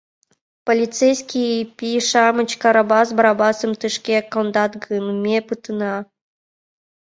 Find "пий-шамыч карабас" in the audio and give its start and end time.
1.77-3.07